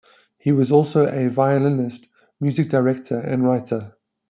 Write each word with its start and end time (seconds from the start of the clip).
He 0.39 0.51
was 0.51 0.71
also 0.71 1.05
a 1.09 1.27
violinist, 1.29 2.07
music 2.39 2.69
director 2.69 3.19
and 3.19 3.43
writer. 3.45 3.97